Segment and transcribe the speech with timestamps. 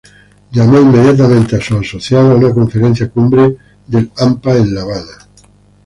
[0.51, 3.55] Llamó inmediatamente a sus asociados a una conferencia cumbre
[3.85, 5.13] del Hampa en La Habana.